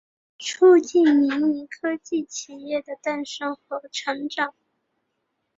[0.39, 4.55] 促进了民营科技企业的诞生和成长。